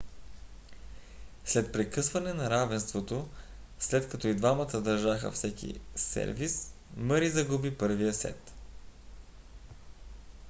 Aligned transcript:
след 1.45 1.71
прекъсване 1.73 2.33
на 2.33 2.49
равенството 2.49 3.29
след 3.79 4.09
като 4.09 4.27
и 4.27 4.35
двамата 4.35 4.81
държаха 4.81 5.31
всеки 5.31 5.79
сервис 5.95 6.73
мъри 6.97 7.29
загуби 7.29 7.77
първия 7.77 8.13
сет 8.13 8.53